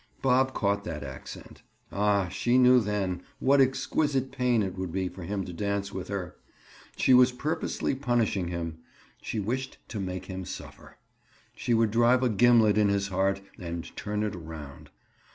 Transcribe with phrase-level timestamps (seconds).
[0.23, 1.61] Bob caught that accent.
[1.91, 6.07] Ah, she knew then, what exquisite pain it would be for him to dance with
[6.07, 6.35] her!
[6.95, 8.79] She was purposely punishing him;
[9.21, 10.97] she wished to make him suffer.
[11.55, 14.89] She would drive a gimlet in his heart and turn it around.